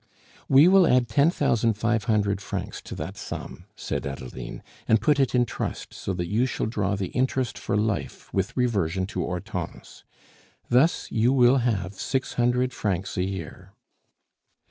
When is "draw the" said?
6.65-7.09